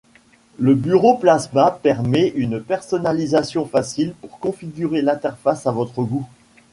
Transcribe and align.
Le 0.57 0.73
bureau 0.73 1.15
Plasma 1.19 1.69
permet 1.83 2.29
une 2.35 2.59
personnalisation 2.59 3.67
facile 3.67 4.13
pour 4.19 4.39
configurer 4.39 5.03
l'interface 5.03 5.67
à 5.67 5.71
votre 5.71 6.01
goût. 6.01 6.25